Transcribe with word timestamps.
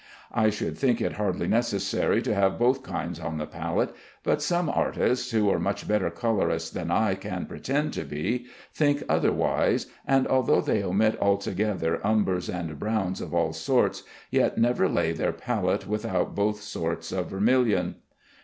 I 0.33 0.49
should 0.49 0.79
think 0.79 0.99
it 0.99 1.13
hardly 1.13 1.47
necessary 1.47 2.23
to 2.23 2.33
have 2.33 2.57
both 2.57 2.81
kinds 2.81 3.19
on 3.19 3.37
the 3.37 3.45
palette, 3.45 3.93
but 4.23 4.41
some 4.41 4.67
artists, 4.67 5.29
who 5.29 5.47
are 5.51 5.59
much 5.59 5.87
better 5.87 6.09
colorists 6.09 6.71
than 6.71 6.89
I 6.89 7.13
can 7.13 7.45
pretend 7.45 7.93
to 7.93 8.03
be, 8.03 8.47
think 8.73 9.03
otherwise; 9.07 9.85
and 10.07 10.25
although 10.27 10.59
they 10.61 10.81
omit 10.81 11.19
altogether 11.21 12.01
umbers 12.03 12.49
and 12.51 12.79
browns 12.79 13.21
of 13.21 13.35
all 13.35 13.53
sorts, 13.53 14.01
yet 14.31 14.57
never 14.57 14.89
lay 14.89 15.11
their 15.11 15.33
palette 15.33 15.85
without 15.87 16.33
both 16.33 16.61
sorts 16.63 17.11
of 17.11 17.27
vermilion. 17.29 17.97